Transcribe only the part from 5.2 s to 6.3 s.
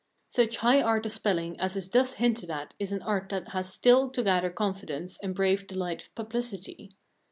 and brave the light of